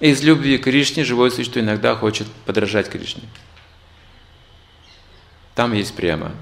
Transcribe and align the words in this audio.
Из 0.00 0.22
любви 0.22 0.58
к 0.58 0.64
Кришне 0.64 1.04
живое 1.04 1.30
существо 1.30 1.60
иногда 1.60 1.94
хочет 1.94 2.26
подражать 2.46 2.90
Кришне. 2.90 3.22
Там 5.54 5.72
есть 5.72 5.94
према. 5.94 6.32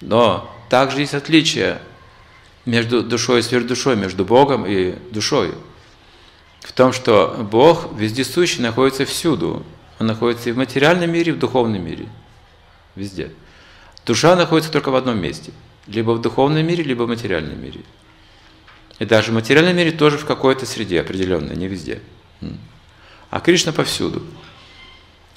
Но 0.00 0.50
также 0.68 1.00
есть 1.00 1.14
отличие 1.14 1.80
между 2.64 3.02
душой 3.02 3.40
и 3.40 3.42
сверхдушой, 3.42 3.96
между 3.96 4.24
Богом 4.24 4.66
и 4.66 4.96
душой. 5.12 5.54
В 6.60 6.72
том, 6.72 6.92
что 6.92 7.46
Бог 7.48 7.96
вездесущий 7.96 8.60
находится 8.60 9.04
всюду. 9.04 9.64
Он 10.00 10.08
находится 10.08 10.50
и 10.50 10.52
в 10.52 10.56
материальном 10.58 11.10
мире, 11.12 11.32
и 11.32 11.34
в 11.34 11.38
духовном 11.38 11.82
мире. 11.82 12.08
Везде. 12.96 13.30
Душа 14.04 14.34
находится 14.34 14.72
только 14.72 14.90
в 14.90 14.96
одном 14.96 15.18
месте. 15.18 15.52
Либо 15.86 16.10
в 16.10 16.20
духовном 16.20 16.66
мире, 16.66 16.82
либо 16.82 17.04
в 17.04 17.08
материальном 17.08 17.62
мире. 17.62 17.80
И 18.98 19.04
даже 19.04 19.30
в 19.30 19.34
материальном 19.34 19.76
мире 19.76 19.92
тоже 19.92 20.16
в 20.18 20.24
какой-то 20.24 20.64
среде 20.66 21.00
определенной, 21.00 21.56
не 21.56 21.68
везде. 21.68 22.00
А 23.30 23.40
Кришна 23.40 23.72
повсюду. 23.72 24.22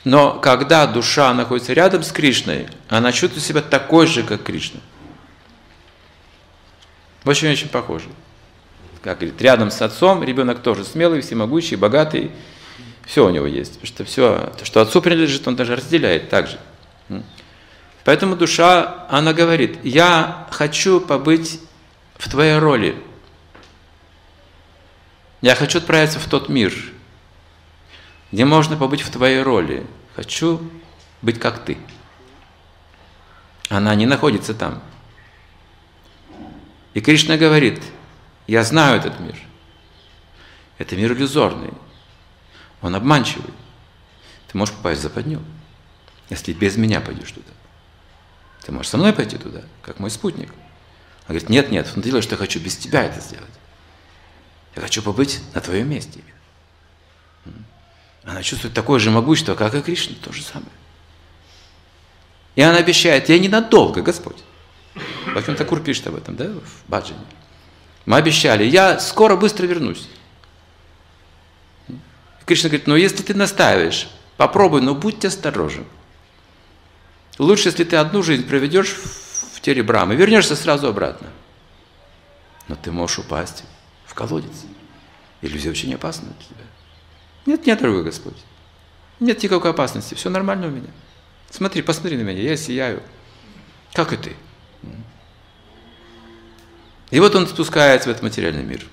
Но 0.06 0.40
когда 0.40 0.88
душа 0.88 1.34
находится 1.34 1.74
рядом 1.74 2.04
с 2.04 2.12
Кришной, 2.12 2.68
она 2.88 3.12
чувствует 3.12 3.44
себя 3.44 3.62
такой 3.62 4.08
же, 4.08 4.24
как 4.24 4.44
Кришна. 4.44 4.80
Очень-очень 7.26 7.68
похоже. 7.68 8.08
Как 9.02 9.20
говорит, 9.20 9.42
рядом 9.42 9.72
с 9.72 9.82
отцом 9.82 10.24
ребенок 10.24 10.62
тоже 10.62 10.86
смелый, 10.86 11.22
всемогущий, 11.22 11.76
богатый. 11.76 12.32
Все 13.06 13.26
у 13.26 13.30
него 13.30 13.46
есть. 13.46 13.74
Потому 13.74 13.88
что 13.88 14.06
все, 14.06 14.54
то, 14.58 14.66
что 14.66 14.82
отцу 14.82 15.02
принадлежит, 15.02 15.48
он 15.48 15.56
даже 15.56 15.76
разделяет 15.76 16.30
так 16.30 16.48
же. 16.48 16.60
Поэтому 18.06 18.36
душа, 18.36 19.06
она 19.10 19.34
говорит, 19.34 19.80
я 19.84 20.48
хочу 20.52 21.02
побыть 21.02 21.60
в 22.18 22.30
твоей 22.30 22.58
роли. 22.58 22.96
Я 25.42 25.56
хочу 25.56 25.78
отправиться 25.78 26.20
в 26.20 26.28
тот 26.28 26.50
мир, 26.50 26.74
где 28.32 28.46
можно 28.46 28.76
побыть 28.76 29.02
в 29.02 29.10
твоей 29.10 29.42
роли. 29.42 29.88
Хочу 30.16 30.62
быть 31.22 31.40
как 31.40 31.64
ты. 31.64 31.78
Она 33.70 33.96
не 33.96 34.06
находится 34.06 34.54
там. 34.54 34.82
И 36.94 37.02
Кришна 37.02 37.38
говорит, 37.38 37.82
я 38.48 38.64
знаю 38.64 38.98
этот 38.98 39.20
мир. 39.20 39.36
Это 40.78 40.96
мир 40.96 41.14
иллюзорный. 41.14 41.72
Он 42.82 42.96
обманчивый. 42.96 43.54
Ты 44.48 44.58
можешь 44.58 44.74
попасть 44.76 45.00
в 45.00 45.04
западню, 45.04 45.42
если 46.30 46.54
без 46.54 46.76
меня 46.76 47.00
пойдешь 47.00 47.32
туда. 47.32 47.52
Ты 48.64 48.72
можешь 48.72 48.90
со 48.90 48.98
мной 48.98 49.14
пойти 49.14 49.38
туда, 49.38 49.62
как 49.84 50.00
мой 50.00 50.10
спутник. 50.10 50.50
Он 50.50 51.36
говорит, 51.36 51.50
нет, 51.50 51.72
нет, 51.72 51.92
он 51.96 52.02
делает, 52.02 52.24
что 52.24 52.34
я 52.34 52.40
хочу 52.40 52.60
без 52.60 52.76
тебя 52.76 53.04
это 53.04 53.22
сделать. 53.22 53.50
Я 54.80 54.84
хочу 54.84 55.02
побыть 55.02 55.42
на 55.54 55.60
твоем 55.60 55.90
месте. 55.90 56.22
Она 58.24 58.42
чувствует 58.42 58.74
такое 58.74 58.98
же 58.98 59.12
могущество, 59.12 59.54
как 59.54 59.76
и 59.76 59.82
Кришна, 59.82 60.16
то 60.24 60.32
же 60.32 60.42
самое. 60.42 60.72
И 62.56 62.62
она 62.62 62.78
обещает, 62.78 63.28
я 63.28 63.38
ненадолго, 63.40 64.02
Господь. 64.02 64.38
Бхактин 65.26 65.58
Такур 65.58 65.82
пишет 65.82 66.08
об 66.08 66.16
этом, 66.16 66.38
да, 66.38 66.46
в 66.46 66.90
Баджане. 66.90 67.20
Мы 68.06 68.16
обещали, 68.16 68.64
я 68.64 69.02
скоро, 69.02 69.36
быстро 69.36 69.66
вернусь. 69.66 70.08
Кришна 72.46 72.70
говорит, 72.70 72.88
ну 72.88 72.96
если 72.96 73.22
ты 73.22 73.34
настаиваешь, 73.34 74.08
попробуй, 74.38 74.82
но 74.82 74.96
будь 74.96 75.26
осторожен. 75.26 75.86
Лучше, 77.38 77.68
если 77.68 77.84
ты 77.84 77.98
одну 77.98 78.24
жизнь 78.24 78.48
проведешь 78.48 78.96
в 78.96 79.60
теле 79.60 79.84
Брамы, 79.84 80.16
вернешься 80.16 80.56
сразу 80.56 80.88
обратно. 80.88 81.28
Но 82.70 82.78
ты 82.78 82.94
можешь 82.94 83.20
упасть 83.20 83.66
колодец. 84.20 84.66
Иллюзия 85.42 85.70
очень 85.72 85.94
опасна 85.94 86.28
для 86.28 86.46
тебя. 86.46 86.66
Нет, 87.46 87.66
нет, 87.66 87.80
дорогой 87.80 88.04
Господь. 88.04 88.36
Нет 89.22 89.42
никакой 89.42 89.72
опасности. 89.72 90.14
Все 90.14 90.30
нормально 90.30 90.68
у 90.68 90.72
меня. 90.72 90.90
Смотри, 91.50 91.82
посмотри 91.82 92.18
на 92.18 92.24
меня, 92.24 92.42
я 92.42 92.58
сияю. 92.58 93.02
Как 93.94 94.12
и 94.12 94.18
ты. 94.18 94.36
И 97.12 97.20
вот 97.20 97.34
он 97.34 97.48
спускается 97.48 98.10
в 98.10 98.12
этот 98.12 98.24
материальный 98.24 98.64
мир. 98.64 98.86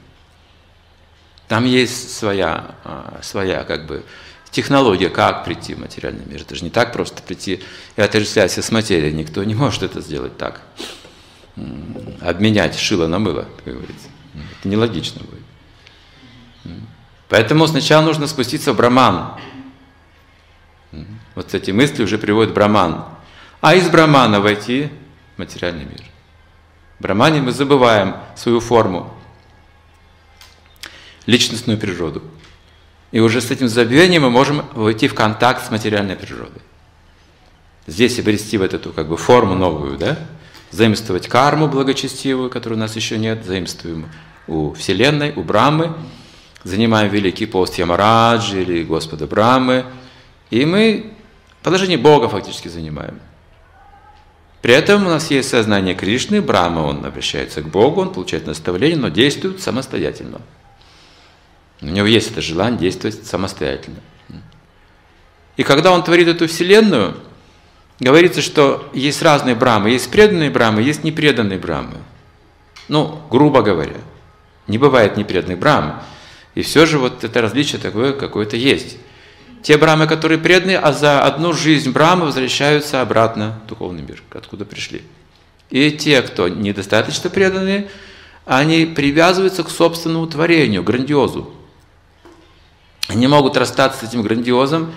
Там 1.49 1.65
есть 1.65 2.17
своя, 2.17 2.77
а, 2.85 3.19
своя 3.23 3.65
как 3.65 3.87
бы 3.87 4.05
технология, 4.51 5.11
как 5.11 5.45
прийти 5.45 5.75
в 5.75 5.81
материальный 5.81 6.25
мир. 6.25 6.43
Это 6.43 6.55
же 6.55 6.65
не 6.65 6.71
так 6.71 6.93
просто 6.93 7.23
прийти 7.23 7.63
и 7.97 8.01
отождествляться 8.01 8.63
с 8.63 8.71
материей. 8.71 9.13
Никто 9.13 9.43
не 9.43 9.55
может 9.55 9.83
это 9.83 10.01
сделать 10.01 10.37
так. 10.39 10.63
Обменять 12.21 12.79
шило 12.79 13.07
на 13.09 13.19
мыло, 13.19 13.47
как 13.65 13.75
говорится. 13.75 14.09
Нелогично 14.67 15.23
будет. 15.25 15.43
Поэтому 17.29 17.67
сначала 17.67 18.05
нужно 18.05 18.27
спуститься 18.27 18.73
в 18.73 18.77
Браман. 18.77 19.39
Вот 21.35 21.55
эти 21.55 21.71
мысли 21.71 22.03
уже 22.03 22.19
приводят 22.19 22.55
Браман. 22.55 23.05
А 23.61 23.75
из 23.75 23.89
Брамана 23.89 24.41
войти 24.41 24.91
в 25.35 25.39
материальный 25.39 25.85
мир. 25.85 26.03
В 26.99 27.03
Брамане 27.03 27.43
мы 27.43 27.53
забываем 27.53 28.17
свою 28.37 28.61
форму, 28.61 29.13
личностную 31.27 31.79
природу. 31.79 32.23
И 33.13 33.21
уже 33.21 33.41
с 33.41 33.51
этим 33.51 33.69
забвением 33.69 34.23
мы 34.23 34.31
можем 34.31 34.65
войти 34.73 35.09
в 35.09 35.15
контакт 35.15 35.67
с 35.67 35.71
материальной 35.71 36.17
природой. 36.17 36.63
Здесь 37.87 38.19
обрести 38.19 38.57
вот 38.59 38.73
эту 38.73 38.93
как 38.93 39.09
бы 39.09 39.17
форму 39.17 39.55
новую, 39.55 39.99
да? 39.99 40.19
Заимствовать 40.71 41.29
карму 41.29 41.69
благочестивую, 41.69 42.51
которой 42.51 42.75
у 42.75 42.79
нас 42.79 42.97
еще 42.97 43.19
нет, 43.19 43.45
заимствуем 43.45 44.09
у 44.47 44.73
Вселенной, 44.75 45.33
у 45.35 45.43
Брамы, 45.43 45.95
занимаем 46.65 47.11
великий 47.11 47.47
пост 47.47 47.79
Ямараджи 47.79 48.63
или 48.63 48.83
Господа 48.83 49.27
Брамы, 49.27 49.87
и 50.51 50.65
мы 50.65 51.13
положение 51.63 51.99
Бога 51.99 52.29
фактически 52.29 52.69
занимаем. 52.69 53.21
При 54.63 54.75
этом 54.75 55.07
у 55.07 55.11
нас 55.11 55.31
есть 55.31 55.49
сознание 55.49 55.95
Кришны, 55.95 56.43
Брама, 56.43 56.81
он 56.81 57.05
обращается 57.05 57.63
к 57.63 57.69
Богу, 57.69 58.01
он 58.01 58.13
получает 58.13 58.47
наставление, 58.47 58.99
но 58.99 59.09
действует 59.09 59.61
самостоятельно. 59.61 60.41
У 61.81 61.87
него 61.87 62.07
есть 62.07 62.33
это 62.33 62.41
желание 62.41 62.81
действовать 62.81 63.27
самостоятельно. 63.27 64.01
И 65.57 65.63
когда 65.63 65.93
он 65.93 66.03
творит 66.03 66.29
эту 66.29 66.49
вселенную, 66.49 67.17
говорится, 68.01 68.43
что 68.43 68.91
есть 68.93 69.23
разные 69.23 69.55
брамы. 69.55 69.91
Есть 69.91 70.11
преданные 70.11 70.51
брамы, 70.51 70.83
есть 70.83 71.05
непреданные 71.05 71.59
брамы. 71.59 71.95
Ну, 72.89 73.21
грубо 73.31 73.63
говоря. 73.63 73.97
Не 74.67 74.79
бывает 74.79 75.17
непреданных 75.17 75.59
брам. 75.59 76.03
И 76.55 76.63
все 76.63 76.87
же 76.87 76.99
вот 76.99 77.23
это 77.23 77.41
различие 77.41 77.81
такое 77.81 78.13
какое-то 78.13 78.57
есть. 78.57 78.97
Те 79.63 79.77
брамы, 79.77 80.07
которые 80.07 80.39
преданные, 80.39 80.79
а 80.79 80.93
за 80.93 81.23
одну 81.23 81.53
жизнь 81.53 81.91
брамы 81.91 82.27
возвращаются 82.27 83.01
обратно 83.01 83.61
в 83.65 83.69
духовный 83.69 84.03
мир, 84.03 84.23
откуда 84.31 84.65
пришли. 84.65 85.03
И 85.71 85.91
те, 85.91 86.23
кто 86.23 86.49
недостаточно 86.49 87.31
преданные, 87.31 87.89
они 88.45 88.87
привязываются 88.87 89.65
к 89.65 89.71
собственному 89.71 90.27
творению, 90.29 90.85
грандиозу. 90.85 91.53
Они 93.09 93.27
могут 93.27 93.57
расстаться 93.57 94.07
с 94.07 94.09
этим 94.09 94.23
грандиозом, 94.23 94.93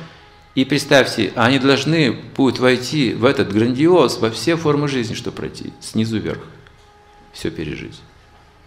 и 0.56 0.66
представьте, 0.66 1.32
они 1.36 1.60
должны 1.60 2.12
будут 2.12 2.60
войти 2.60 3.14
в 3.14 3.26
этот 3.26 3.52
грандиоз, 3.52 4.20
во 4.20 4.30
все 4.30 4.56
формы 4.56 4.88
жизни, 4.88 5.14
чтобы 5.14 5.38
пройти, 5.38 5.74
снизу 5.80 6.20
вверх, 6.20 6.42
все 7.34 7.50
пережить. 7.50 8.00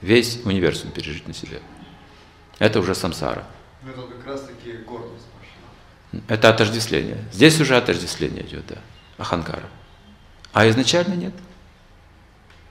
Весь 0.02 0.44
универсум 0.44 0.90
пережить 0.90 1.28
на 1.28 1.32
себя. 1.32 1.58
Это 2.58 2.80
уже 2.80 2.94
самсара. 2.94 3.46
Это 3.88 4.02
как 4.02 4.26
раз 4.26 4.42
таки 4.42 4.72
гордость. 4.78 5.26
Это 6.28 6.50
отождествление. 6.50 7.24
Здесь 7.32 7.60
уже 7.60 7.76
отождествление 7.76 8.44
идет, 8.44 8.66
да. 8.66 8.78
Аханкара. 9.16 9.68
А 10.52 10.68
изначально 10.68 11.14
нет. 11.14 11.32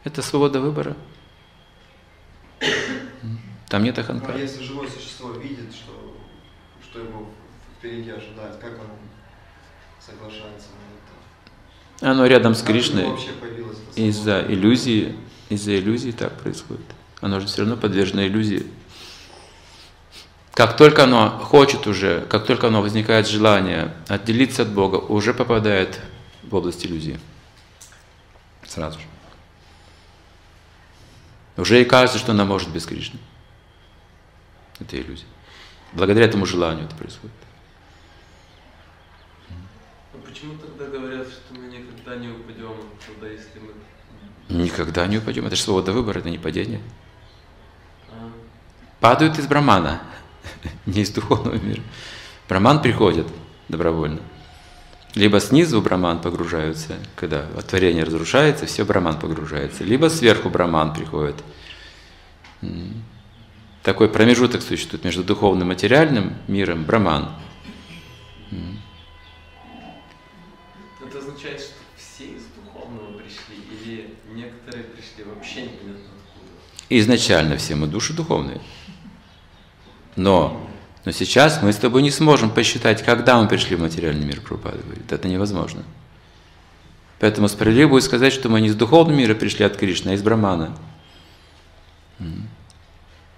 Это 0.03 0.21
свобода 0.21 0.59
выбора. 0.59 0.95
Там 3.69 3.83
нет 3.83 3.97
аханкара. 3.97 4.33
Но 4.33 4.37
ну, 4.37 4.39
а 4.39 4.41
если 4.41 4.63
живое 4.63 4.89
существо 4.89 5.31
видит, 5.31 5.73
что, 5.73 6.17
что 6.83 6.99
его 6.99 7.29
впереди 7.77 8.09
ожидает, 8.09 8.57
как 8.57 8.73
оно 8.73 8.97
соглашается 9.99 10.67
на 10.67 12.05
это? 12.05 12.11
Оно 12.11 12.25
рядом 12.25 12.53
с 12.53 12.61
Кришной. 12.61 13.07
Из-за 13.95 14.41
иллюзии, 14.41 15.15
из-за 15.49 15.79
иллюзии 15.79 16.11
так 16.11 16.37
происходит. 16.37 16.85
Оно 17.21 17.39
же 17.39 17.47
все 17.47 17.61
равно 17.61 17.77
подвержено 17.77 18.25
иллюзии. 18.25 18.65
Как 20.53 20.75
только 20.75 21.03
оно 21.03 21.29
хочет 21.39 21.87
уже, 21.87 22.21
как 22.29 22.45
только 22.45 22.67
оно 22.67 22.81
возникает 22.81 23.27
желание 23.27 23.93
отделиться 24.07 24.63
от 24.63 24.69
Бога, 24.73 24.95
уже 24.97 25.33
попадает 25.33 26.01
в 26.43 26.53
область 26.53 26.85
иллюзии. 26.85 27.19
Сразу 28.67 28.99
же. 28.99 29.05
Уже 31.57 31.81
и 31.81 31.85
кажется, 31.85 32.17
что 32.17 32.31
она 32.31 32.43
может 32.43 32.69
без 32.69 32.85
Кришны. 32.85 33.19
Это 34.79 34.99
иллюзия. 34.99 35.25
Благодаря 35.93 36.25
этому 36.25 36.45
желанию 36.45 36.85
это 36.85 36.95
происходит. 36.95 37.35
А 40.13 40.17
почему 40.25 40.55
тогда 40.57 40.85
говорят, 40.85 41.27
что 41.27 41.53
мы 41.53 41.67
никогда 41.67 42.15
не 42.15 42.29
упадем 42.29 42.75
туда, 43.05 43.27
если 43.27 43.59
мы... 43.59 44.63
Никогда 44.63 45.07
не 45.07 45.19
упадем. 45.19 45.45
Это 45.45 45.55
же 45.55 45.61
свобода 45.61 45.91
выбора, 45.91 46.19
это 46.19 46.29
не 46.29 46.37
падение. 46.39 46.81
Падают 49.01 49.39
из 49.39 49.47
брамана. 49.47 50.01
не 50.85 51.01
из 51.01 51.09
духовного 51.09 51.55
мира. 51.55 51.81
Браман 52.47 52.81
приходит 52.81 53.27
добровольно. 53.67 54.19
Либо 55.15 55.41
снизу 55.41 55.81
в 55.81 55.83
браман 55.83 56.21
погружаются, 56.21 56.97
когда 57.15 57.45
творение 57.67 58.03
разрушается, 58.03 58.65
все 58.65 58.85
браман 58.85 59.19
погружается. 59.19 59.83
Либо 59.83 60.07
сверху 60.07 60.49
браман 60.49 60.93
приходит. 60.93 61.35
Такой 63.83 64.07
промежуток 64.07 64.61
существует 64.61 65.03
между 65.03 65.23
духовным 65.23 65.67
и 65.67 65.73
материальным 65.73 66.35
миром, 66.47 66.83
браман. 66.83 67.33
Это 71.03 71.17
означает, 71.17 71.59
что 71.59 71.73
все 71.97 72.25
из 72.25 72.43
духовного 72.55 73.17
пришли, 73.17 73.57
или 73.71 74.13
некоторые 74.33 74.83
пришли 74.83 75.23
вообще 75.23 75.63
непонятно 75.63 76.11
откуда? 76.23 76.51
Изначально 76.89 77.57
все 77.57 77.75
мы 77.75 77.87
души 77.87 78.13
духовные. 78.13 78.61
Но, 80.15 80.67
но 81.05 81.11
сейчас 81.11 81.61
мы 81.61 81.73
с 81.73 81.77
тобой 81.77 82.01
не 82.01 82.11
сможем 82.11 82.49
посчитать, 82.49 83.03
когда 83.03 83.41
мы 83.41 83.47
пришли 83.47 83.75
в 83.75 83.81
материальный 83.81 84.25
мир, 84.25 84.41
Прабхупада 84.41 84.79
говорит. 84.83 85.11
Это 85.11 85.27
невозможно. 85.27 85.83
Поэтому 87.19 87.47
справедливо 87.47 87.89
будет 87.89 88.03
сказать, 88.03 88.33
что 88.33 88.49
мы 88.49 88.61
не 88.61 88.67
из 88.67 88.75
духовного 88.75 89.15
мира 89.15 89.35
пришли 89.35 89.63
от 89.63 89.77
Кришны, 89.77 90.09
а 90.09 90.13
из 90.13 90.23
Брамана. 90.23 90.75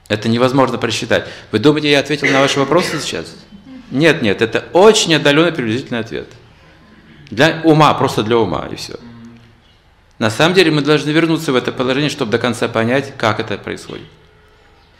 Это 0.08 0.30
невозможно 0.30 0.78
просчитать. 0.78 1.28
Вы 1.52 1.60
думаете, 1.60 1.92
я 1.92 2.00
ответил 2.00 2.28
на 2.28 2.42
ваши 2.42 2.60
вопросы 2.60 3.00
сейчас? 3.00 3.36
Нет, 3.92 4.22
нет, 4.22 4.42
это 4.42 4.66
очень 4.74 5.14
отдаленный 5.16 5.52
приблизительный 5.52 6.00
ответ. 6.00 6.28
Для 7.30 7.62
ума, 7.64 7.94
просто 7.94 8.24
для 8.24 8.38
ума, 8.38 8.68
и 8.72 8.76
все. 8.76 9.00
На 10.20 10.30
самом 10.30 10.56
деле 10.56 10.72
мы 10.72 10.82
должны 10.82 11.10
вернуться 11.10 11.52
в 11.52 11.56
это 11.56 11.72
положение, 11.72 12.10
чтобы 12.10 12.32
до 12.32 12.40
конца 12.40 12.68
понять, 12.68 13.14
как 13.18 13.40
это 13.40 13.58
происходит. 13.58 14.08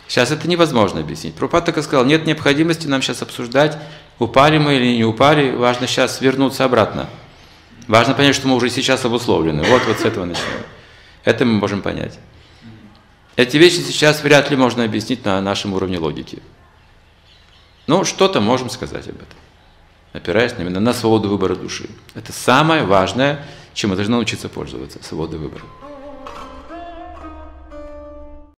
Сейчас 0.08 0.32
это 0.32 0.48
невозможно 0.48 1.00
объяснить. 1.00 1.36
Пропад 1.36 1.66
так 1.66 1.78
и 1.78 1.82
сказал, 1.82 2.06
нет 2.06 2.26
необходимости 2.26 2.88
нам 2.88 3.02
сейчас 3.02 3.22
обсуждать, 3.22 3.78
упали 4.20 4.58
мы 4.58 4.76
или 4.76 4.96
не 4.96 5.06
упали, 5.06 5.52
важно 5.52 5.88
сейчас 5.88 6.22
вернуться 6.22 6.66
обратно. 6.66 7.10
Важно 7.88 8.14
понять, 8.14 8.36
что 8.36 8.48
мы 8.48 8.56
уже 8.56 8.70
сейчас 8.70 9.04
обусловлены. 9.06 9.64
Вот, 9.64 9.86
вот 9.86 10.00
с 10.00 10.06
этого 10.06 10.26
начнем. 10.26 10.64
Это 11.24 11.46
мы 11.46 11.54
можем 11.54 11.82
понять. 11.82 12.18
Эти 13.36 13.58
вещи 13.58 13.80
сейчас 13.80 14.24
вряд 14.24 14.52
ли 14.52 14.56
можно 14.56 14.84
объяснить 14.84 15.26
на 15.26 15.42
нашем 15.42 15.74
уровне 15.74 15.98
логики. 15.98 16.42
Ну, 17.88 18.06
что-то 18.06 18.40
можем 18.40 18.70
сказать 18.70 19.08
об 19.08 19.16
этом, 19.16 19.38
опираясь 20.14 20.54
именно 20.58 20.80
на 20.80 20.94
свободу 20.94 21.30
выбора 21.30 21.56
души. 21.56 21.90
Это 22.14 22.32
самое 22.32 22.84
важное, 22.84 23.46
чем 23.74 23.90
мы 23.90 23.96
должны 23.96 24.16
научиться 24.16 24.48
пользоваться, 24.48 25.00
свободой 25.02 25.40
выбора. 25.40 25.64